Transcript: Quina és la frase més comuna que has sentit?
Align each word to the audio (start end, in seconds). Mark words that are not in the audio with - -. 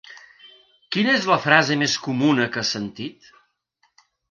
Quina 0.95 1.13
és 1.17 1.27
la 1.33 1.37
frase 1.43 1.77
més 1.83 1.95
comuna 2.07 2.49
que 2.57 2.61
has 2.65 2.75
sentit? 2.79 3.31